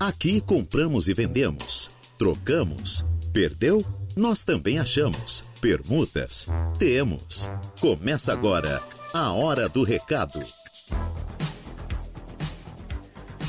[0.00, 3.84] Aqui compramos e vendemos, trocamos, perdeu?
[4.16, 5.42] Nós também achamos.
[5.60, 6.46] Permutas?
[6.78, 7.50] Temos.
[7.80, 8.80] Começa agora
[9.12, 10.38] a Hora do Recado.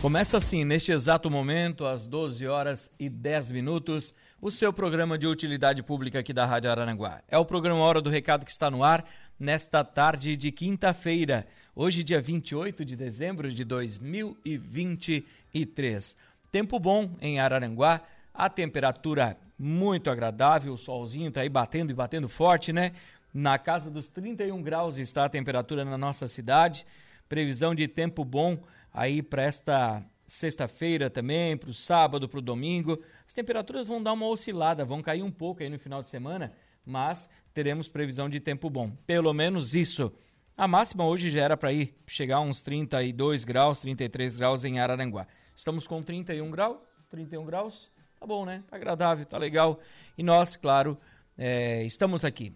[0.02, 5.28] Começa assim, neste exato momento, às 12 horas e 10 minutos, o seu programa de
[5.28, 7.22] utilidade pública aqui da Rádio Araranguá.
[7.28, 9.06] É o programa Hora do Recado que está no ar
[9.40, 11.46] nesta tarde de quinta-feira,
[11.76, 16.18] hoje, dia 28 de dezembro de 2023.
[16.52, 18.02] Tempo bom em Araranguá,
[18.34, 22.94] a temperatura muito agradável, o solzinho está aí batendo e batendo forte, né?
[23.32, 26.88] Na casa dos 31 graus está a temperatura na nossa cidade.
[27.28, 28.58] Previsão de tempo bom
[28.92, 33.00] aí para esta sexta-feira também, para o sábado, para o domingo.
[33.28, 36.52] As temperaturas vão dar uma oscilada, vão cair um pouco aí no final de semana,
[36.84, 38.90] mas teremos previsão de tempo bom.
[39.06, 40.12] Pelo menos isso.
[40.58, 44.80] A máxima hoje já era para ir chegar a uns 32 graus, 33 graus em
[44.80, 45.28] Araranguá.
[45.60, 46.78] Estamos com 31 graus,
[47.10, 48.64] 31 graus, tá bom, né?
[48.70, 49.78] Tá agradável, tá legal.
[50.18, 50.98] E nós, claro,
[51.38, 52.56] é, estamos aqui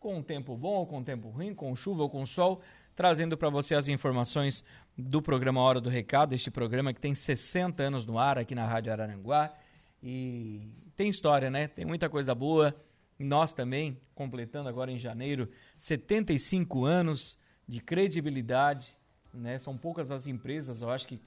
[0.00, 2.62] com tempo bom ou com tempo ruim, com chuva ou com sol,
[2.94, 4.64] trazendo para você as informações
[4.96, 8.66] do programa Hora do Recado, este programa que tem 60 anos no ar aqui na
[8.66, 9.52] Rádio Araranguá.
[10.02, 11.68] E tem história, né?
[11.68, 12.74] Tem muita coisa boa.
[13.18, 18.96] Nós também, completando agora em janeiro, 75 anos de credibilidade.
[19.34, 19.58] Né?
[19.58, 21.20] São poucas as empresas, eu acho que,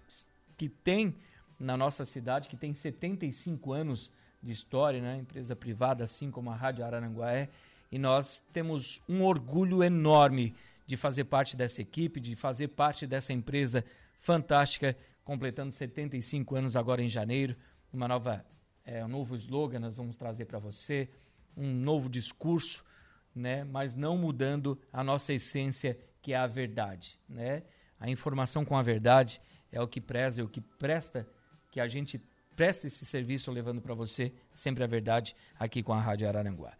[0.59, 1.15] que tem
[1.57, 4.11] na nossa cidade, que tem 75 anos
[4.43, 5.15] de história, né?
[5.15, 7.47] empresa privada, assim como a Rádio Araranguá é.
[7.89, 10.53] E nós temos um orgulho enorme
[10.85, 13.85] de fazer parte dessa equipe, de fazer parte dessa empresa
[14.19, 17.55] fantástica, completando 75 anos agora em janeiro.
[17.91, 18.45] Uma nova,
[18.83, 21.09] é, um novo slogan nós vamos trazer para você,
[21.55, 22.83] um novo discurso,
[23.33, 23.63] né?
[23.63, 27.17] mas não mudando a nossa essência, que é a verdade.
[27.29, 27.63] Né?
[27.97, 29.39] A informação com a verdade
[29.71, 31.27] é o que preza, é o que presta,
[31.71, 32.21] que a gente
[32.55, 36.73] presta esse serviço levando para você sempre a verdade aqui com a Rádio Araranguá.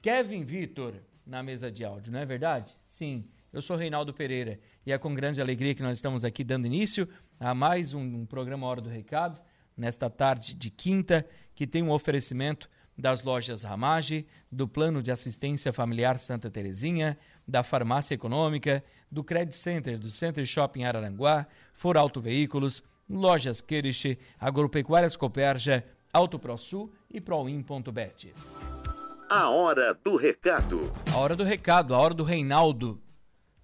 [0.00, 0.94] Kevin Vitor
[1.26, 2.74] na mesa de áudio, não é verdade?
[2.82, 3.28] Sim.
[3.52, 7.08] Eu sou Reinaldo Pereira e é com grande alegria que nós estamos aqui dando início
[7.38, 9.40] a mais um, um programa Hora do Recado,
[9.76, 15.72] nesta tarde de quinta, que tem um oferecimento das lojas Ramage, do Plano de Assistência
[15.72, 17.18] Familiar Santa Terezinha,
[17.50, 24.18] da Farmácia Econômica, do Credit Center, do Center Shopping Araranguá, For Auto Veículos, Lojas Queriche,
[24.38, 28.32] Agropecuárias Coperja, Auto ProSul e Proin.bet.
[29.28, 30.92] A Hora do Recado.
[31.12, 33.00] A Hora do Recado, a Hora do Reinaldo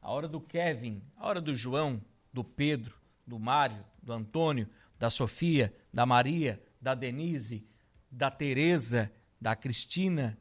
[0.06, 2.00] a hora do Kevin, a hora do João,
[2.32, 2.94] do Pedro,
[3.26, 7.66] do Mário, do Antônio, da Sofia, da Maria, da Denise,
[8.08, 10.38] da Teresa, da Cristina.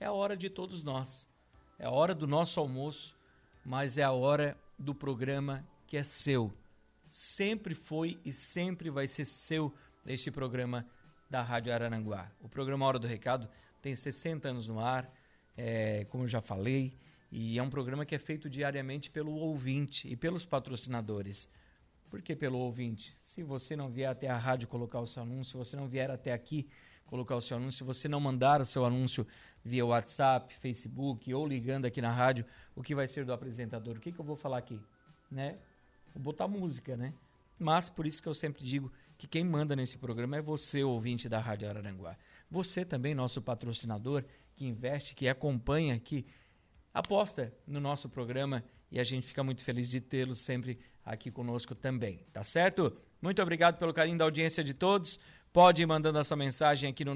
[0.00, 1.28] É a hora de todos nós.
[1.78, 3.16] É a hora do nosso almoço,
[3.64, 6.52] mas é a hora do programa que é seu.
[7.08, 9.74] Sempre foi e sempre vai ser seu
[10.06, 10.86] este programa
[11.28, 12.30] da Rádio Araranguá.
[12.40, 13.48] O programa Hora do Recado
[13.82, 15.12] tem 60 anos no ar,
[15.56, 16.96] é, como eu já falei,
[17.30, 21.48] e é um programa que é feito diariamente pelo ouvinte e pelos patrocinadores.
[22.08, 23.16] Por que pelo ouvinte?
[23.18, 26.10] Se você não vier até a rádio colocar o seu anúncio, se você não vier
[26.10, 26.68] até aqui
[27.06, 29.26] colocar o seu anúncio, se você não mandar o seu anúncio
[29.64, 32.44] via WhatsApp, Facebook ou ligando aqui na rádio,
[32.74, 33.96] o que vai ser do apresentador?
[33.96, 34.80] O que, que eu vou falar aqui?
[35.30, 35.58] Né?
[36.14, 37.14] Vou botar música, né?
[37.58, 41.28] Mas por isso que eu sempre digo que quem manda nesse programa é você, ouvinte
[41.28, 42.16] da Rádio Araranguá.
[42.50, 46.26] Você também, nosso patrocinador, que investe, que acompanha aqui
[46.92, 51.74] aposta no nosso programa e a gente fica muito feliz de tê-lo sempre aqui conosco
[51.74, 52.96] também, tá certo?
[53.20, 55.18] Muito obrigado pelo carinho da audiência de todos.
[55.54, 57.14] Pode ir mandando a sua mensagem aqui no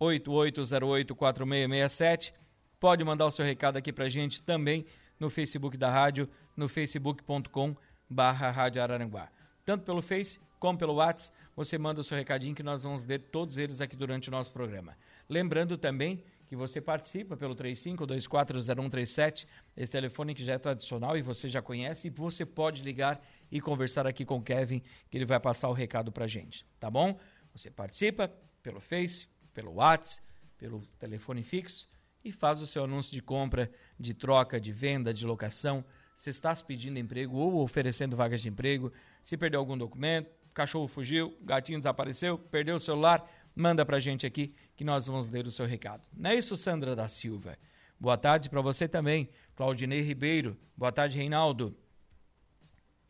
[0.00, 2.32] 988084667.
[2.78, 4.86] Pode mandar o seu recado aqui pra gente também
[5.18, 7.74] no Facebook da rádio, no facebook.com
[8.08, 9.28] barra Rádio Araranguá.
[9.64, 13.18] Tanto pelo Face como pelo WhatsApp, você manda o seu recadinho que nós vamos ler
[13.18, 14.96] todos eles aqui durante o nosso programa.
[15.28, 19.44] Lembrando também que você participa pelo 35240137,
[19.76, 23.20] esse telefone que já é tradicional e você já conhece, e você pode ligar
[23.50, 24.80] e conversar aqui com o Kevin,
[25.10, 27.18] que ele vai passar o recado pra gente, tá bom?
[27.56, 28.28] Você participa
[28.62, 30.26] pelo Face, pelo WhatsApp,
[30.58, 31.88] pelo telefone fixo
[32.22, 35.84] e faz o seu anúncio de compra, de troca, de venda, de locação.
[36.14, 38.92] Se está pedindo emprego ou oferecendo vagas de emprego,
[39.22, 44.54] se perdeu algum documento, cachorro fugiu, gatinho desapareceu, perdeu o celular, manda pra gente aqui
[44.74, 46.08] que nós vamos ler o seu recado.
[46.12, 47.58] Não é isso, Sandra da Silva?
[47.98, 50.58] Boa tarde para você também, Claudinei Ribeiro.
[50.76, 51.74] Boa tarde, Reinaldo.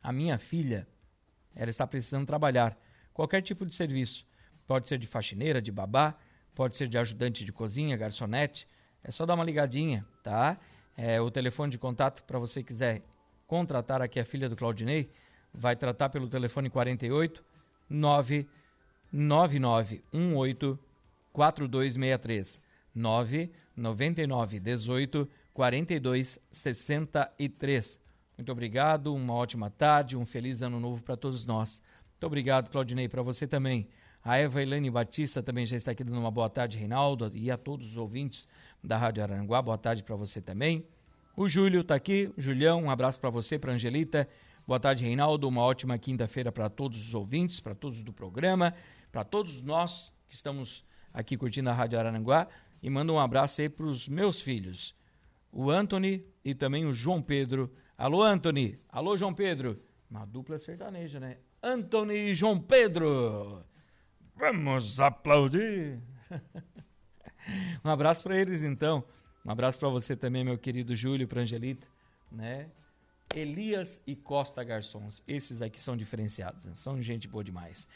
[0.00, 0.86] A minha filha,
[1.54, 2.78] ela está precisando trabalhar.
[3.12, 4.26] Qualquer tipo de serviço.
[4.66, 6.16] Pode ser de faxineira, de babá,
[6.54, 8.66] pode ser de ajudante de cozinha, garçonete.
[9.02, 10.58] É só dar uma ligadinha, tá?
[10.96, 13.02] É, o telefone de contato para você quiser
[13.46, 15.08] contratar aqui a filha do Claudinei,
[15.52, 17.44] vai tratar pelo telefone 48
[17.88, 20.76] 99918
[21.32, 22.60] 4263
[22.94, 28.00] 999 18 42 63.
[28.36, 31.80] Muito obrigado, uma ótima tarde, um feliz ano novo para todos nós.
[32.12, 33.88] Muito obrigado, Claudinei, para você também.
[34.26, 37.56] A Eva Helene Batista também já está aqui dando uma boa tarde, Reinaldo, e a
[37.56, 38.48] todos os ouvintes
[38.82, 39.62] da Rádio Aranguá.
[39.62, 40.84] Boa tarde para você também.
[41.36, 44.28] O Júlio está aqui, Julião, um abraço para você, para Angelita.
[44.66, 45.46] Boa tarde, Reinaldo.
[45.46, 48.74] Uma ótima quinta-feira para todos os ouvintes, para todos do programa,
[49.12, 50.84] para todos nós que estamos
[51.14, 52.48] aqui curtindo a Rádio Aranguá.
[52.82, 54.92] E manda um abraço aí para os meus filhos,
[55.52, 57.72] o Anthony e também o João Pedro.
[57.96, 58.76] Alô, Anthony.
[58.88, 59.80] Alô, João Pedro.
[60.10, 61.36] Uma dupla sertaneja, né?
[61.62, 63.64] Anthony e João Pedro.
[64.38, 65.98] Vamos aplaudir.
[67.82, 69.02] um abraço para eles, então.
[69.42, 71.86] Um abraço para você também, meu querido Júlio, para Angelita,
[72.30, 72.68] né?
[73.34, 75.22] Elias e Costa Garçons.
[75.26, 76.74] Esses aqui são diferenciados, né?
[76.74, 77.88] são gente boa demais.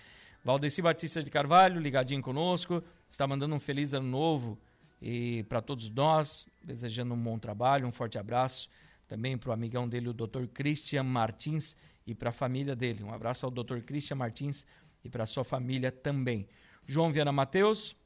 [0.43, 4.59] Valdeci Batista de Carvalho, ligadinho conosco, está mandando um feliz ano novo
[5.03, 8.71] e para todos nós, desejando um bom trabalho, um forte abraço
[9.07, 10.47] também para o amigão dele, o Dr.
[10.55, 11.77] Christian Martins,
[12.07, 13.05] e para a família dele.
[13.05, 13.81] Um abraço ao Dr.
[13.87, 14.67] Christian Martins
[15.05, 16.49] e para sua família também.
[16.87, 17.97] João Viana Mateus,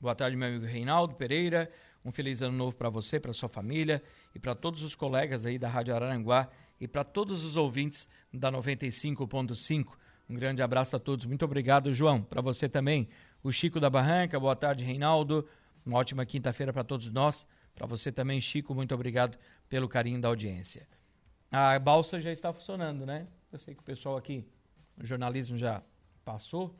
[0.00, 1.70] boa tarde, meu amigo Reinaldo Pereira.
[2.04, 4.02] Um feliz ano novo para você, para sua família
[4.34, 8.52] e para todos os colegas aí da Rádio Araranguá e para todos os ouvintes da
[8.52, 9.96] 95.5.
[10.28, 11.24] Um grande abraço a todos.
[11.24, 12.22] Muito obrigado, João.
[12.22, 13.08] Para você também,
[13.42, 14.38] o Chico da Barranca.
[14.38, 15.48] Boa tarde, Reinaldo.
[15.84, 17.46] Uma ótima quinta-feira para todos nós.
[17.74, 19.38] Para você também, Chico, muito obrigado
[19.68, 20.86] pelo carinho da audiência.
[21.50, 23.26] A balsa já está funcionando, né?
[23.52, 24.46] Eu sei que o pessoal aqui,
[24.98, 25.82] o jornalismo já
[26.24, 26.74] passou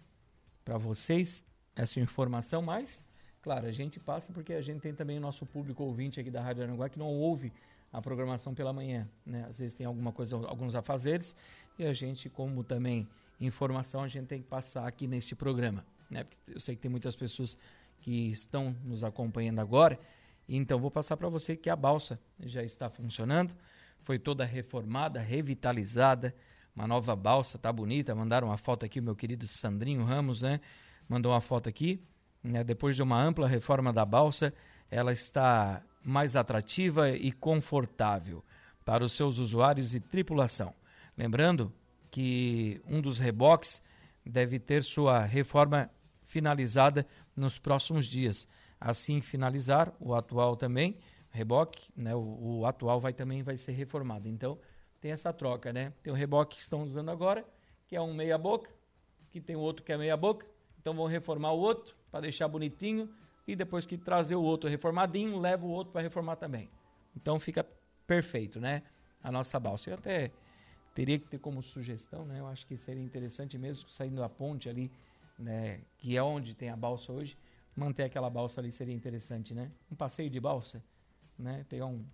[0.65, 1.45] para vocês
[1.77, 3.05] essa informação, mas,
[3.43, 6.43] claro, a gente passa porque a gente tem também o nosso público ouvinte aqui da
[6.43, 7.53] Rádio Aranguá que não ouve
[7.93, 9.47] a programação pela manhã, né?
[9.49, 11.37] Às vezes tem alguma coisa, alguns afazeres
[11.79, 13.07] e a gente, como também
[13.41, 16.25] informação, a gente tem que passar aqui neste programa, né?
[16.25, 17.57] Porque eu sei que tem muitas pessoas
[18.01, 19.99] que estão nos acompanhando agora
[20.49, 23.55] então vou passar para você que a balsa já está funcionando,
[24.03, 26.35] foi toda reformada, revitalizada,
[26.75, 28.15] uma nova balsa, tá bonita.
[28.15, 30.61] Mandaram uma foto aqui, o meu querido Sandrinho Ramos, né?
[31.09, 32.03] Mandou uma foto aqui.
[32.43, 32.65] Né?
[32.65, 34.53] Depois de uma ampla reforma da balsa,
[34.91, 38.45] ela está mais atrativa e confortável
[38.85, 40.75] para os seus usuários e tripulação.
[41.17, 41.73] Lembrando
[42.11, 43.81] que um dos reboques
[44.25, 45.91] deve ter sua reforma
[46.27, 48.47] finalizada nos próximos dias.
[48.81, 50.97] Assim finalizar, o atual também,
[51.31, 54.29] reboque, né, o, o, atual vai também vai ser reformado.
[54.29, 54.59] Então,
[55.05, 55.93] tem essa troca, né?
[56.03, 57.45] Tem o reboque que estão usando agora,
[57.87, 58.71] que é um meia boca,
[59.31, 60.47] que tem outro que é meia boca.
[60.81, 63.15] Então vão reformar o outro para deixar bonitinho
[63.47, 66.71] e depois que trazer o outro reformadinho, leva o outro para reformar também.
[67.15, 67.67] Então fica
[68.07, 68.83] perfeito, né?
[69.23, 69.91] A nossa balsa.
[69.91, 70.31] Eu até
[70.95, 72.41] teria que ter como sugestão, né?
[72.41, 74.91] Eu acho que seria interessante mesmo saindo da ponte ali,
[75.39, 77.37] né, que é onde tem a balsa hoje,
[77.77, 79.71] manter aquela balsa ali seria interessante, né?
[79.93, 80.83] Um passeio de balsa,
[81.39, 81.67] né?
[81.69, 82.07] Pegar um,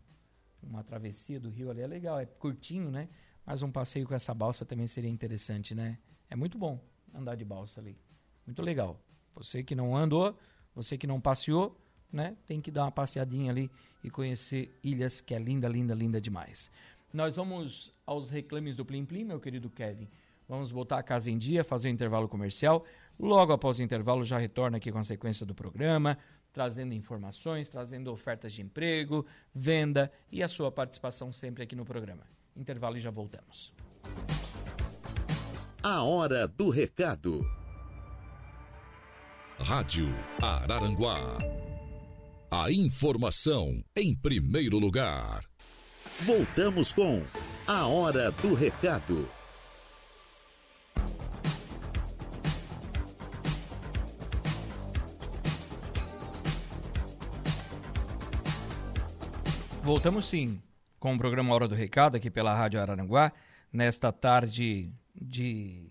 [0.63, 3.09] uma travessia do rio ali é legal, é curtinho, né?
[3.45, 5.99] Mas um passeio com essa balsa também seria interessante, né?
[6.29, 6.81] É muito bom
[7.15, 7.99] andar de balsa ali.
[8.47, 9.01] Muito legal.
[9.35, 10.39] Você que não andou,
[10.75, 11.77] você que não passeou,
[12.13, 12.37] né?
[12.47, 13.71] Tem que dar uma passeadinha ali
[14.03, 16.71] e conhecer ilhas que é linda, linda, linda demais.
[17.13, 20.09] Nós vamos aos reclames do Plim Plim, meu querido Kevin.
[20.49, 22.85] Vamos botar a casa em dia, fazer o um intervalo comercial.
[23.19, 26.19] Logo após o intervalo, já retorna aqui com a sequência do programa,
[26.53, 32.25] trazendo informações, trazendo ofertas de emprego, venda e a sua participação sempre aqui no programa.
[32.57, 33.73] Intervalo e já voltamos.
[35.83, 37.45] A hora do recado.
[39.59, 40.09] Rádio
[40.43, 41.39] Araranguá.
[42.51, 45.45] A informação em primeiro lugar.
[46.23, 47.25] Voltamos com
[47.67, 49.40] A Hora do Recado.
[59.91, 60.63] Voltamos sim
[61.01, 63.33] com o programa Hora do Recado aqui pela Rádio Araranguá,
[63.73, 64.89] nesta tarde
[65.21, 65.91] de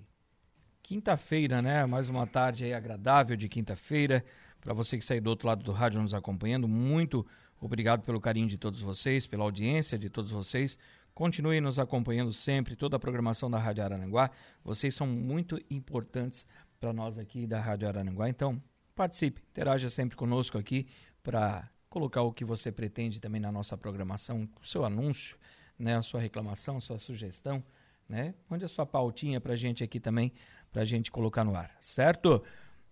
[0.82, 1.86] quinta-feira, né?
[1.86, 4.24] Mais uma tarde agradável de quinta-feira.
[4.62, 7.28] Para você que está do outro lado do rádio nos acompanhando, muito
[7.60, 10.80] obrigado pelo carinho de todos vocês, pela audiência de todos vocês.
[11.14, 14.32] Continue nos acompanhando sempre, toda a programação da Rádio Araranguá.
[14.64, 16.48] Vocês são muito importantes
[16.80, 18.30] para nós aqui da Rádio Araranguá.
[18.30, 18.64] Então,
[18.96, 20.88] participe, interaja sempre conosco aqui
[21.22, 25.38] para colocar o que você pretende também na nossa programação, o seu anúncio,
[25.78, 27.64] né, a sua reclamação, a sua sugestão,
[28.08, 28.34] né?
[28.50, 30.32] Mande a sua pautinha para a gente aqui também,
[30.72, 32.44] para a gente colocar no ar, certo?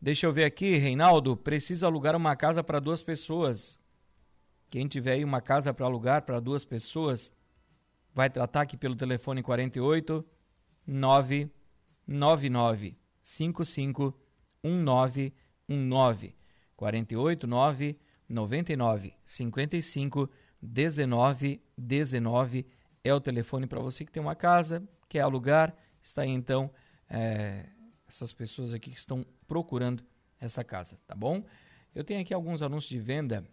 [0.01, 3.79] Deixa eu ver aqui, Reinaldo, precisa alugar uma casa para duas pessoas.
[4.69, 7.33] Quem tiver aí uma casa para alugar para duas pessoas,
[8.13, 10.23] vai tratar aqui pelo telefone 48
[10.85, 11.49] 9
[12.07, 14.13] 9955
[14.63, 16.35] 1919
[16.75, 20.29] 48 9 99 55
[20.61, 22.65] 19 19
[23.03, 26.71] é o telefone para você que tem uma casa, quer alugar, está aí então
[27.09, 27.69] é,
[28.07, 30.03] essas pessoas aqui que estão procurando
[30.39, 31.43] essa casa, tá bom?
[31.95, 33.43] Eu tenho aqui alguns anúncios de venda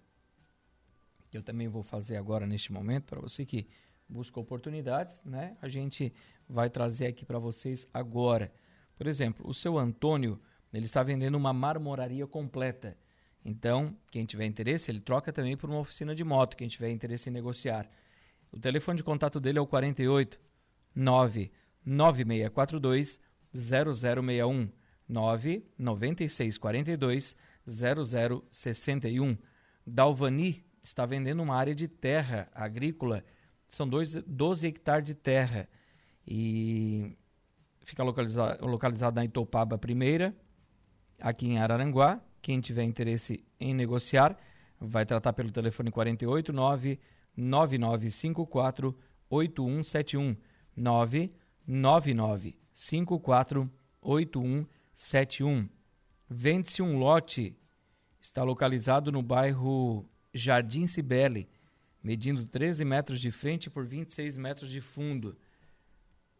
[1.31, 3.67] que eu também vou fazer agora neste momento para você que
[4.09, 5.57] busca oportunidades, né?
[5.61, 6.13] A gente
[6.49, 8.53] vai trazer aqui para vocês agora.
[8.97, 10.41] Por exemplo, o seu Antônio,
[10.73, 12.97] ele está vendendo uma marmoraria completa.
[13.45, 17.29] Então, quem tiver interesse, ele troca também por uma oficina de moto, quem tiver interesse
[17.29, 17.91] em negociar.
[18.51, 20.41] O telefone de contato dele é o 48
[20.95, 23.21] 99642
[23.53, 24.71] 0061
[25.09, 27.37] 99642
[27.67, 29.37] 0061.
[29.87, 33.25] Dalvani está vendendo uma área de terra agrícola,
[33.69, 35.69] são dois, 12 hectares de terra
[36.27, 37.17] e
[37.81, 40.35] fica localizado, localizado na Itopaba Primeira,
[41.19, 42.23] aqui em Araranguá.
[42.45, 44.39] Quem tiver interesse em negociar,
[44.79, 47.01] vai tratar pelo telefone 489
[47.35, 48.95] 9954
[49.31, 50.37] 8171
[50.77, 53.73] 999 54
[54.03, 55.71] 8171.
[56.29, 57.57] Vende-se um lote,
[58.21, 61.49] está localizado no bairro Jardim Cibele,
[62.03, 65.35] medindo 13 metros de frente por 26 metros de fundo.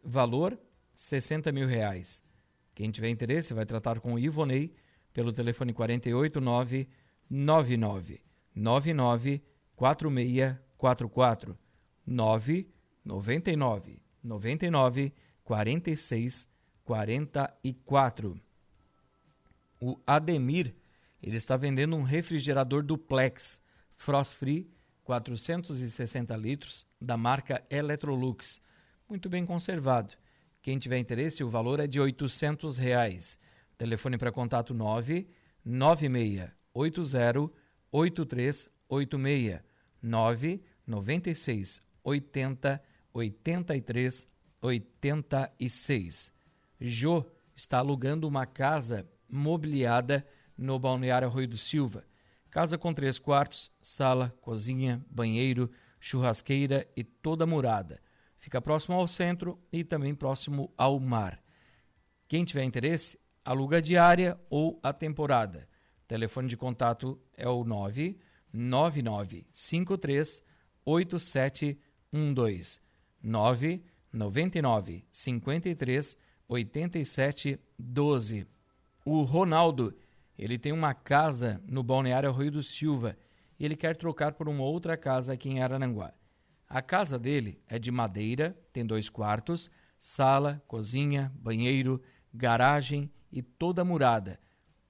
[0.03, 0.55] Valor
[0.93, 2.21] 60 mil reais.
[2.75, 4.71] Quem tiver interesse vai tratar com o Ivonei
[5.15, 6.87] pelo telefone 489
[7.29, 8.21] 99
[8.53, 9.41] 99
[9.75, 11.57] 4644
[12.05, 16.49] 999 99 46
[16.83, 18.41] 44.
[19.81, 20.75] O Ademir,
[21.23, 23.61] ele está vendendo um refrigerador duplex
[23.95, 24.69] Frost Free
[25.05, 28.61] 460 litros da marca Electrolux,
[29.07, 30.13] muito bem conservado.
[30.61, 33.39] Quem tiver interesse, o valor é de 800 reais.
[33.77, 35.27] Telefone para contato 9
[35.63, 36.53] 9680
[37.91, 39.63] 8386
[40.01, 44.27] 9 96 80 83
[44.61, 46.33] 86.
[46.79, 50.27] Jô está alugando uma casa mobiliada
[50.57, 52.05] no Balneário Arroio do Silva.
[52.49, 58.01] Casa com três quartos, sala, cozinha, banheiro, churrasqueira e toda murada.
[58.37, 61.43] Fica próximo ao centro e também próximo ao mar.
[62.27, 65.69] Quem tiver interesse, aluga diária ou a temporada.
[66.07, 70.41] Telefone de contato é o 99953
[70.83, 72.81] 8712
[73.21, 78.47] 999 53 87 12.
[79.03, 79.93] O Ronaldo,
[80.37, 83.17] ele tem uma casa no balneário Rio do Silva
[83.59, 86.13] e ele quer trocar por uma outra casa aqui em Arananguá.
[86.67, 92.01] A casa dele é de madeira, tem dois quartos, sala, cozinha, banheiro,
[92.33, 94.39] garagem e toda murada.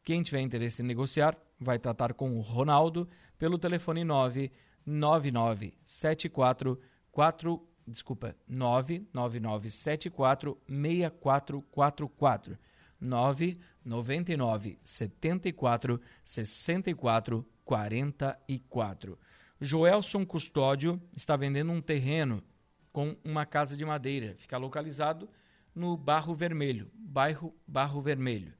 [0.03, 6.79] Quem tiver interesse em negociar, vai tratar com o Ronaldo pelo telefone 99974
[7.11, 12.57] 4 desculpa, 99974 6444
[12.99, 19.19] 999 74 64 44.
[19.59, 22.43] Joelson Custódio está vendendo um terreno
[22.91, 24.33] com uma casa de madeira.
[24.37, 25.29] Fica localizado
[25.75, 28.53] no Barro Vermelho, bairro Barro Vermelho.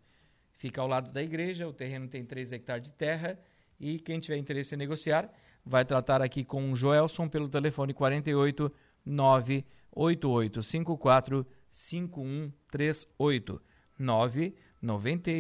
[0.52, 3.40] Fica ao lado da igreja, o terreno tem 3 hectares de terra
[3.80, 5.34] e quem tiver interesse em negociar
[5.66, 8.72] vai tratar aqui com o Joelson pelo telefone 48
[9.06, 13.62] 98854 5138
[13.98, 15.34] 9 90, uh,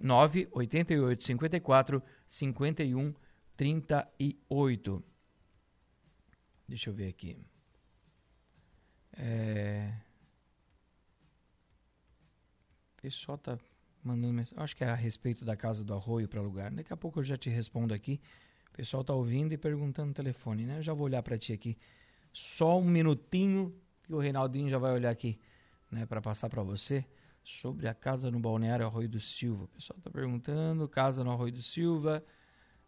[0.00, 3.14] 9 88 54 51
[3.56, 5.04] 38.
[6.68, 7.38] Deixa eu ver aqui.
[9.16, 9.92] É...
[12.95, 13.56] O pessoal tá
[14.02, 14.62] mandando mensagem.
[14.62, 16.74] Acho que é a respeito da casa do arroio para alugar.
[16.74, 18.20] Daqui a pouco eu já te respondo aqui.
[18.72, 20.78] O pessoal tá ouvindo e perguntando no telefone, né?
[20.78, 21.78] Eu já vou olhar para ti aqui.
[22.32, 23.72] Só um minutinho
[24.02, 25.38] que o Reinaldinho já vai olhar aqui,
[25.90, 27.04] né, para passar para você
[27.42, 29.64] sobre a casa no balneário Arroio do Silva.
[29.64, 32.24] O pessoal está perguntando, casa no Arroio do Silva.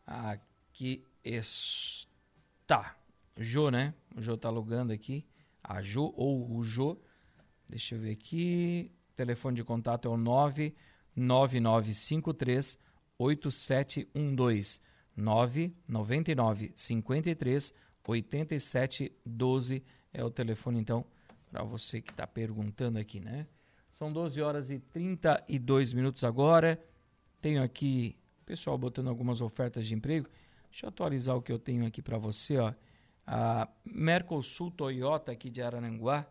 [0.05, 2.97] Aqui está.
[3.37, 3.95] Jô, né?
[4.17, 5.25] O Jô está alugando aqui.
[5.63, 7.01] A Jô ou o Jô.
[7.69, 8.93] Deixa eu ver aqui.
[9.19, 12.79] Telefone de contato é o 99953
[13.19, 14.81] 8712
[15.17, 17.75] 999 53
[18.07, 19.83] 8712
[20.13, 21.05] é o telefone então
[21.51, 23.49] para você que está perguntando aqui, né?
[23.91, 26.81] São 12 horas e 32 minutos agora.
[27.41, 30.29] Tenho aqui pessoal botando algumas ofertas de emprego.
[30.71, 32.73] Deixa eu atualizar o que eu tenho aqui para você, ó.
[33.27, 36.25] A Mercosul Toyota aqui de Arananguá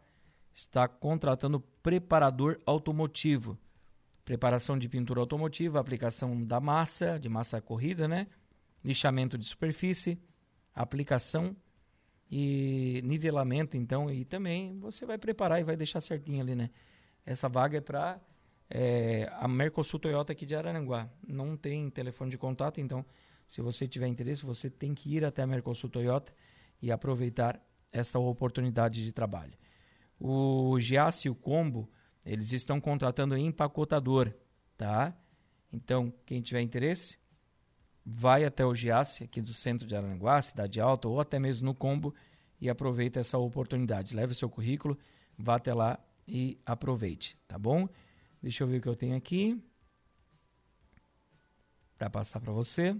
[0.57, 3.57] está contratando preparador automotivo.
[4.25, 8.27] Preparação de pintura automotiva, aplicação da massa, de massa corrida, né?
[8.83, 10.19] Lixamento de superfície,
[10.73, 11.55] aplicação
[12.29, 16.71] e nivelamento, então, e também você vai preparar e vai deixar certinho ali, né?
[17.23, 18.19] Essa vaga é para
[18.69, 21.07] é, a Mercosul Toyota aqui de Araranguá.
[21.25, 23.05] Não tem telefone de contato, então,
[23.47, 26.33] se você tiver interesse, você tem que ir até a Mercosul Toyota
[26.81, 27.61] e aproveitar
[27.91, 29.53] essa oportunidade de trabalho.
[30.19, 31.89] O Giasse e o Combo,
[32.25, 34.33] eles estão contratando empacotador,
[34.75, 35.15] tá?
[35.71, 37.17] Então, quem tiver interesse,
[38.05, 41.75] vai até o Giasse, aqui do centro de Aranguá, Cidade Alta, ou até mesmo no
[41.75, 42.15] Combo,
[42.59, 44.15] e aproveita essa oportunidade.
[44.15, 44.97] Leve o seu currículo,
[45.37, 47.87] vá até lá e aproveite, tá bom?
[48.41, 49.63] Deixa eu ver o que eu tenho aqui
[51.97, 52.95] para passar para você.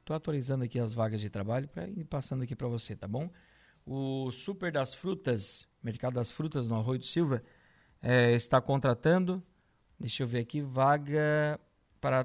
[0.00, 3.30] Estou atualizando aqui as vagas de trabalho para ir passando aqui para você, tá bom?
[3.84, 7.42] O Super das Frutas, Mercado das Frutas no Arroio do Silva,
[8.02, 9.42] é, está contratando,
[9.98, 11.60] deixa eu ver aqui, vaga
[12.00, 12.24] para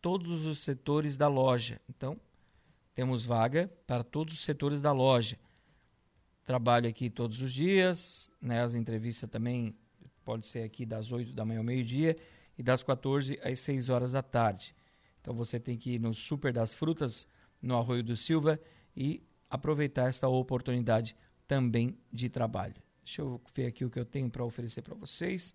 [0.00, 1.80] todos os setores da loja.
[1.88, 2.20] Então,
[2.94, 5.38] temos vaga para todos os setores da loja.
[6.44, 8.62] Trabalho aqui todos os dias, né?
[8.62, 9.74] As entrevistas também
[10.24, 12.16] pode ser aqui das 8 da manhã ao meio-dia
[12.58, 14.74] e das 14 às 6 horas da tarde.
[15.20, 17.26] Então você tem que ir no Super das Frutas,
[17.60, 18.60] no Arroio do Silva
[18.94, 22.83] e aproveitar esta oportunidade também de trabalho.
[23.04, 25.52] Deixa eu ver aqui o que eu tenho para oferecer para vocês,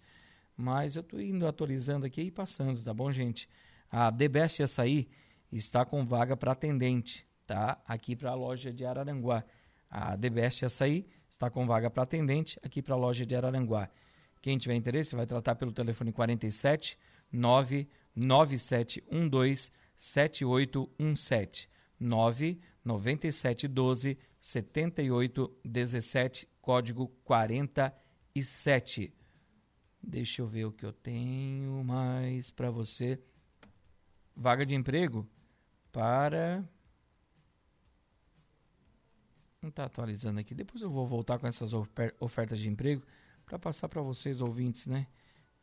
[0.56, 3.50] mas eu estou indo atualizando aqui e passando, tá bom, gente?
[3.90, 5.10] A The Best Açaí
[5.52, 7.82] está com vaga para atendente, tá?
[7.88, 9.44] Aqui para a loja de Araranguá.
[9.90, 13.90] A The Best Açaí está com vaga para atendente aqui para a loja de Araranguá.
[14.42, 17.00] Quem tiver interesse vai tratar pelo telefone 47
[17.32, 21.68] 99712 7817
[22.00, 29.14] 9 9712 7817, código 47.
[30.02, 33.22] Deixa eu ver o que eu tenho mais para você.
[34.36, 35.28] Vaga de emprego
[35.92, 36.68] para.
[39.62, 40.56] Não está atualizando aqui.
[40.56, 41.74] Depois eu vou voltar com essas
[42.20, 43.04] ofertas de emprego
[43.46, 45.06] para passar para vocês, ouvintes, né?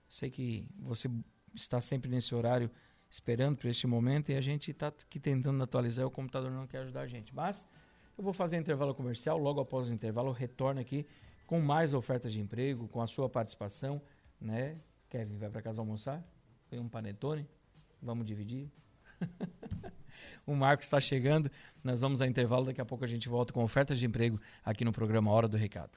[0.09, 1.11] Sei que você
[1.55, 2.71] está sempre nesse horário
[3.11, 6.79] esperando por este momento e a gente está aqui tentando atualizar o computador não quer
[6.79, 7.35] ajudar a gente.
[7.35, 7.67] Mas
[8.17, 11.07] eu vou fazer intervalo comercial, logo após o intervalo eu retorno aqui
[11.47, 14.01] com mais ofertas de emprego, com a sua participação,
[14.41, 14.77] né?
[15.09, 16.25] Kevin, vai para casa almoçar?
[16.69, 17.47] Foi um panetone?
[18.03, 18.71] Vamos dividir?
[20.47, 21.51] o Marco está chegando,
[21.85, 24.85] nós vamos a intervalo, daqui a pouco a gente volta com ofertas de emprego aqui
[24.85, 25.97] no programa Hora do Recado.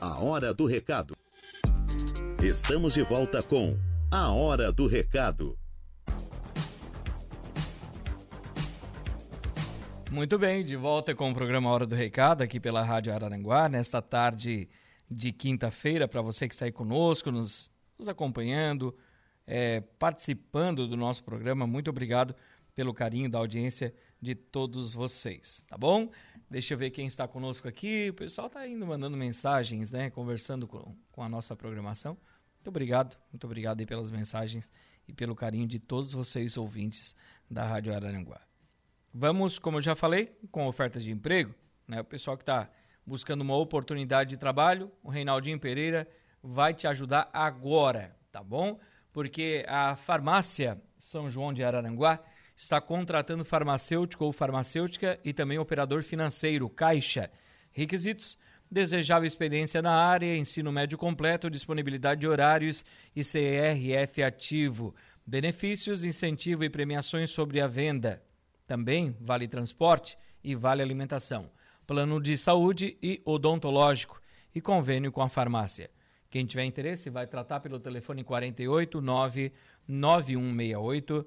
[0.00, 1.14] A Hora do Recado.
[2.42, 3.76] Estamos de volta com
[4.10, 5.58] a Hora do Recado.
[10.10, 14.02] Muito bem, de volta com o programa Hora do Recado aqui pela Rádio Araranguá, nesta
[14.02, 14.68] tarde
[15.08, 18.92] de quinta-feira, para você que está aí conosco, nos, nos acompanhando,
[19.46, 21.64] é, participando do nosso programa.
[21.64, 22.34] Muito obrigado
[22.74, 26.10] pelo carinho da audiência de todos vocês, tá bom?
[26.50, 28.08] Deixa eu ver quem está conosco aqui.
[28.10, 30.10] O pessoal está indo mandando mensagens, né?
[30.10, 32.18] Conversando com, com a nossa programação.
[32.56, 34.68] Muito obrigado, muito obrigado aí pelas mensagens
[35.06, 37.14] e pelo carinho de todos vocês ouvintes
[37.48, 38.49] da Rádio Araranguá.
[39.12, 41.52] Vamos, como eu já falei, com ofertas de emprego,
[41.86, 42.00] né?
[42.00, 42.70] O pessoal que está
[43.04, 46.06] buscando uma oportunidade de trabalho, o Reinaldinho Pereira
[46.40, 48.78] vai te ajudar agora, tá bom?
[49.12, 52.20] Porque a farmácia São João de Araranguá
[52.54, 57.30] está contratando farmacêutico ou farmacêutica e também operador financeiro, Caixa.
[57.72, 58.38] Requisitos:
[58.70, 62.84] desejável experiência na área, ensino médio completo, disponibilidade de horários
[63.16, 64.94] e CRF ativo.
[65.26, 68.22] Benefícios, incentivo e premiações sobre a venda.
[68.70, 71.50] Também vale transporte e vale alimentação.
[71.84, 74.22] Plano de saúde e odontológico
[74.54, 75.90] e convênio com a farmácia.
[76.30, 79.52] Quem tiver interesse vai tratar pelo telefone 48 9
[79.88, 81.26] 9168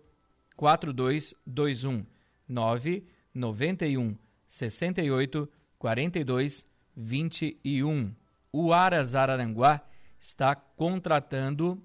[0.56, 2.06] 4221
[2.47, 8.15] 9 91 68 42 21.
[8.53, 9.86] O Aras Araranguá
[10.17, 11.84] está contratando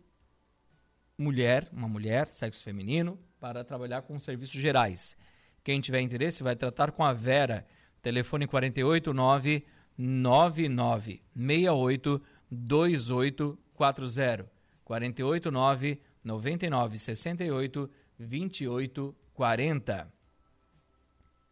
[1.18, 5.16] mulher, uma mulher, sexo feminino, para trabalhar com serviços gerais.
[5.62, 7.66] Quem tiver interesse vai tratar com a Vera.
[8.02, 9.64] Telefone 489
[9.96, 14.50] 99 68 2840.
[14.84, 20.12] 489 99 68 2840.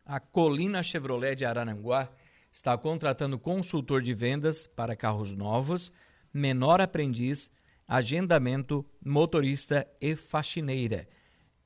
[0.05, 2.11] A Colina Chevrolet de Araranguá
[2.53, 5.93] está contratando consultor de vendas para carros novos,
[6.33, 7.51] menor aprendiz,
[7.87, 11.07] agendamento, motorista e faxineira.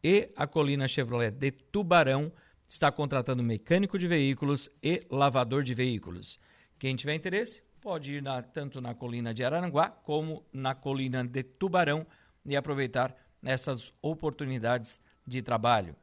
[0.02, 2.32] E a Colina Chevrolet de Tubarão
[2.68, 6.38] está contratando mecânico de veículos e lavador de veículos.
[6.78, 11.42] Quem tiver interesse, pode ir na, tanto na colina de Araranguá como na colina de
[11.42, 12.06] Tubarão
[12.46, 15.94] e aproveitar essas oportunidades de trabalho.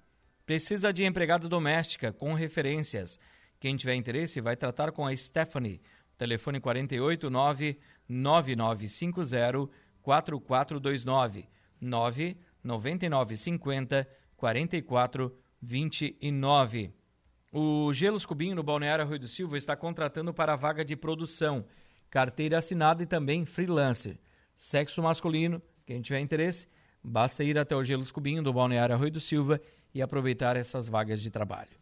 [0.46, 3.20] Precisa de empregada doméstica com referências.
[3.60, 5.82] Quem tiver interesse vai tratar com a Stephanie.
[6.18, 9.70] Telefone 489 9950
[10.02, 11.48] 4429
[12.68, 16.94] 99950 4429.
[17.52, 21.66] O Gelos Cubinho no Balneário Rui do Silva está contratando para a vaga de produção,
[22.10, 24.20] carteira assinada e também freelancer.
[24.56, 26.68] Sexo masculino, quem tiver interesse,
[27.04, 29.60] basta ir até o Gelos Cubinho do Balneário Rui do Silva
[29.94, 31.78] e aproveitar essas vagas de trabalho.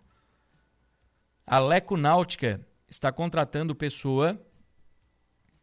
[1.45, 4.39] A Leco Náutica está contratando pessoa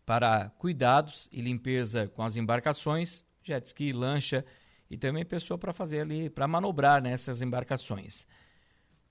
[0.05, 4.45] para cuidados e limpeza com as embarcações, jet ski, lancha
[4.91, 8.27] e também pessoa para fazer ali, para manobrar nessas embarcações.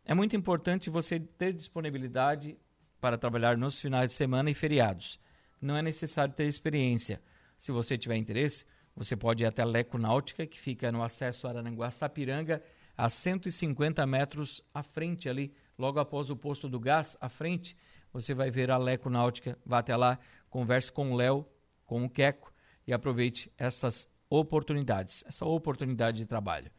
[0.04, 2.58] É muito importante você ter disponibilidade
[3.00, 5.20] para trabalhar nos finais de semana e feriados.
[5.62, 7.22] Não é necessário ter experiência.
[7.58, 11.48] Se você tiver interesse, você pode ir até a Leco Náutica, que fica no acesso
[11.48, 12.64] Araranguá Sapiranga,
[12.98, 17.76] a 150 metros à frente ali, logo após o posto do gás, à frente,
[18.12, 19.58] você vai ver a Leco Náutica.
[19.66, 21.46] Vá até lá, converse com o Léo,
[21.86, 22.52] com o Queco
[22.86, 26.72] e aproveite essas oportunidades, essa oportunidade de trabalho.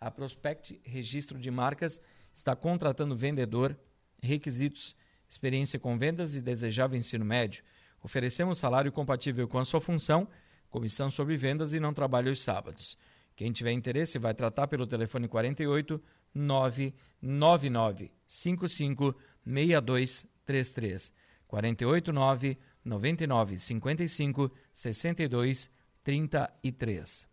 [0.00, 2.00] a Prospect Registro de Marcas
[2.40, 3.78] está contratando vendedor,
[4.22, 4.96] requisitos,
[5.28, 7.62] experiência com vendas e desejável ensino médio.
[8.02, 10.26] Oferecemos salário compatível com a sua função,
[10.70, 12.96] comissão sobre vendas e não trabalho os sábados.
[13.36, 16.02] Quem tiver interesse vai tratar pelo telefone 48
[16.34, 21.12] 999 55 6233.
[21.46, 25.70] 48 9 99 55 62
[26.02, 27.28] 33.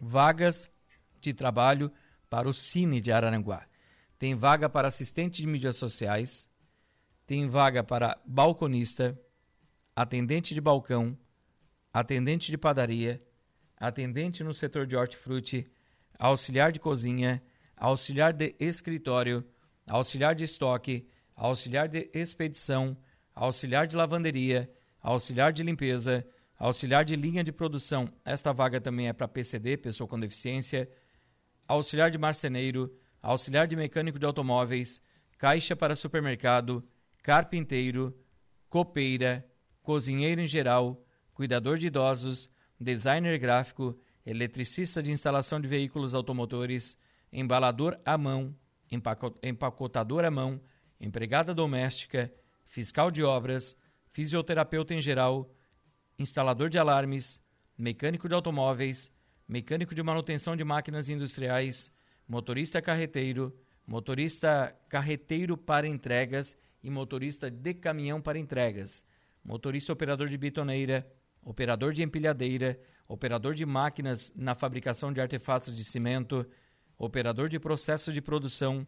[0.00, 0.68] Vagas
[1.20, 1.92] de trabalho
[2.28, 3.66] para o Cine de Araranguá.
[4.18, 6.48] Tem vaga para assistente de mídias sociais,
[7.26, 9.18] tem vaga para balconista,
[9.94, 11.18] atendente de balcão,
[11.92, 13.22] atendente de padaria,
[13.76, 15.70] atendente no setor de hortifruti,
[16.18, 17.42] auxiliar de cozinha,
[17.76, 19.44] auxiliar de escritório,
[19.86, 22.96] auxiliar de estoque, auxiliar de expedição,
[23.34, 26.26] auxiliar de lavanderia, auxiliar de limpeza,
[26.58, 28.08] auxiliar de linha de produção.
[28.24, 30.88] Esta vaga também é para PCD, pessoa com deficiência,
[31.66, 35.00] auxiliar de marceneiro, auxiliar de mecânico de automóveis,
[35.38, 36.86] caixa para supermercado,
[37.22, 38.16] carpinteiro,
[38.68, 39.46] copeira,
[39.82, 46.96] cozinheiro em geral, cuidador de idosos, designer gráfico, eletricista de instalação de veículos automotores,
[47.32, 48.54] embalador à mão,
[49.42, 50.60] empacotador à mão,
[51.00, 52.32] empregada doméstica,
[52.64, 53.76] fiscal de obras,
[54.10, 55.50] fisioterapeuta em geral,
[56.18, 57.40] instalador de alarmes,
[57.76, 59.12] mecânico de automóveis,
[59.48, 61.90] mecânico de manutenção de máquinas industriais,
[62.26, 63.56] motorista carreteiro,
[63.86, 69.04] motorista carreteiro para entregas e motorista de caminhão para entregas,
[69.44, 71.06] motorista operador de bitoneira,
[71.42, 76.44] operador de empilhadeira, operador de máquinas na fabricação de artefatos de cimento,
[76.98, 78.86] operador de processo de produção,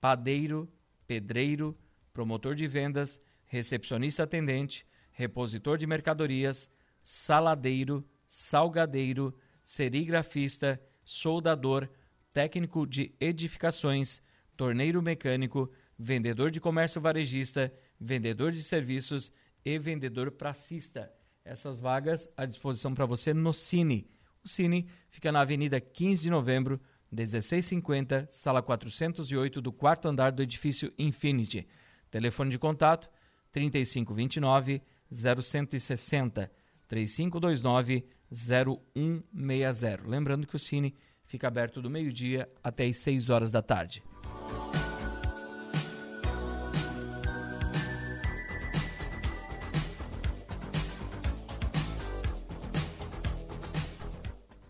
[0.00, 0.68] padeiro,
[1.06, 1.78] pedreiro,
[2.12, 6.70] promotor de vendas, recepcionista atendente, repositor de mercadorias,
[7.02, 11.88] saladeiro, salgadeiro, serigrafista, soldador,
[12.32, 14.22] técnico de edificações,
[14.56, 19.32] torneiro mecânico, vendedor de comércio varejista, vendedor de serviços
[19.64, 21.12] e vendedor pracista.
[21.44, 24.08] Essas vagas à disposição para você no Cine.
[24.44, 30.42] O Cine fica na Avenida 15 de Novembro, 1650, sala 408 do quarto andar do
[30.42, 31.66] edifício Infinity.
[32.10, 33.10] Telefone de contato
[33.52, 36.50] 3529 0160
[36.90, 40.08] 3529 0160.
[40.08, 40.92] Lembrando que o Cine
[41.24, 44.02] fica aberto do meio-dia até às 6 horas da tarde.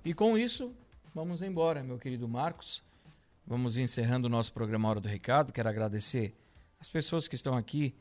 [0.05, 0.75] E com isso,
[1.15, 2.83] vamos embora, meu querido Marcos.
[3.47, 5.55] Vamos encerrando o nosso programa Hora do Recado.
[5.55, 6.35] Quero agradecer
[6.79, 7.95] as pessoas que estão aqui.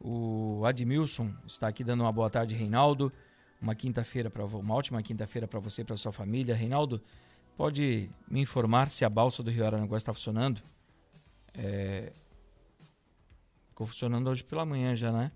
[0.00, 3.12] O Admilson está aqui dando uma boa tarde, Reinaldo.
[3.60, 6.54] Uma quinta-feira para uma ótima quinta-feira para você e para sua família.
[6.54, 7.02] Reinaldo,
[7.56, 10.60] pode me informar se a balsa do Rio Aranaguá está funcionando?
[11.54, 12.12] É...
[13.68, 15.32] Ficou funcionando hoje pela manhã já, né?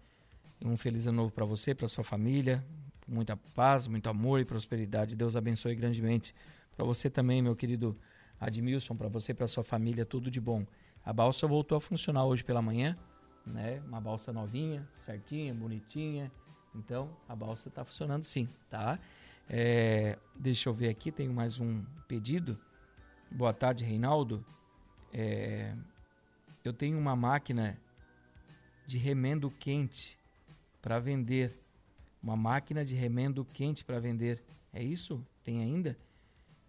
[0.64, 2.64] Um feliz ano novo para você, para sua família,
[3.09, 5.16] muita paz, muito amor e prosperidade.
[5.16, 6.35] Deus abençoe grandemente.
[6.76, 7.96] Para você também, meu querido
[8.38, 10.66] Admilson, para você para sua família, tudo de bom.
[11.04, 12.96] A balsa voltou a funcionar hoje pela manhã,
[13.46, 13.83] né?
[13.87, 16.30] Uma balsa novinha, certinha, bonitinha.
[16.74, 18.98] Então, a balsa está funcionando sim, tá?
[19.48, 22.59] É, deixa eu ver aqui, tenho mais um pedido.
[23.30, 24.44] Boa tarde, Reinaldo.
[25.12, 25.74] É,
[26.64, 27.78] eu tenho uma máquina
[28.87, 30.18] de remendo quente
[30.80, 31.59] para vender
[32.22, 34.42] uma máquina de remendo quente para vender.
[34.72, 35.24] É isso?
[35.42, 35.98] Tem ainda?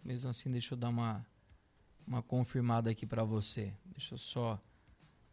[0.04, 1.26] Mesmo assim, deixa eu dar uma
[2.06, 3.72] uma confirmada aqui para você.
[3.84, 4.60] Deixa eu só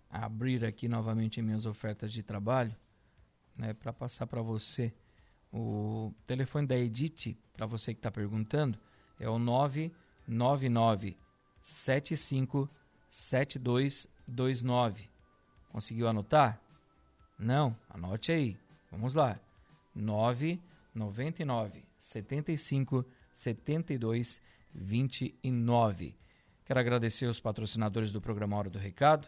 [0.09, 2.75] abrir aqui novamente minhas ofertas de trabalho,
[3.55, 4.93] né, para passar para você.
[5.51, 8.79] O telefone da Edith, para você que está perguntando,
[9.19, 10.00] é o 999
[11.59, 12.69] 75
[13.07, 15.09] 7229.
[15.69, 16.59] Conseguiu anotar?
[17.37, 17.77] Não?
[17.89, 18.57] Anote aí.
[18.91, 19.39] Vamos lá.
[19.95, 24.41] 999 75 72
[24.73, 26.15] 29.
[26.65, 29.27] Quero agradecer os patrocinadores do programa Hora do Recado,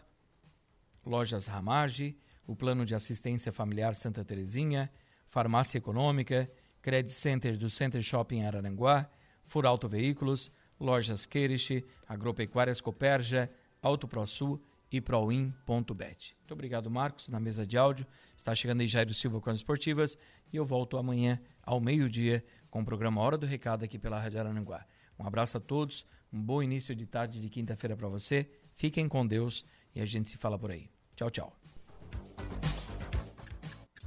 [1.04, 4.90] Lojas Ramage, o Plano de Assistência Familiar Santa Terezinha,
[5.28, 9.10] Farmácia Econômica, Credit Center do Center Shopping Araranguá,
[9.44, 13.50] Furauto Veículos, Lojas Queirish, Agropecuárias Coperja,
[13.82, 14.60] Auto ProSul
[14.90, 16.36] e Proin.bet.
[16.40, 18.06] Muito obrigado, Marcos, na mesa de áudio.
[18.36, 20.16] Está chegando aí Jairo Silva com as esportivas
[20.52, 24.40] e eu volto amanhã ao meio-dia com o programa Hora do Recado aqui pela Rádio
[24.40, 24.84] Araranguá.
[25.18, 28.48] Um abraço a todos, um bom início de tarde de quinta-feira para você.
[28.74, 30.88] Fiquem com Deus e a gente se fala por aí.
[31.16, 31.56] Tchau, tchau.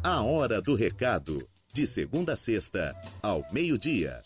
[0.03, 1.37] A Hora do Recado,
[1.73, 4.21] de segunda a sexta, ao meio-dia.